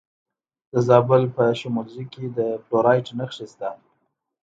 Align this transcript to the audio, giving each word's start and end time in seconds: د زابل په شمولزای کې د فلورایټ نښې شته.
د 0.71 0.73
زابل 0.87 1.23
په 1.35 1.43
شمولزای 1.59 2.05
کې 2.13 2.25
د 2.37 2.39
فلورایټ 2.65 3.07
نښې 3.17 3.45
شته. 3.51 3.69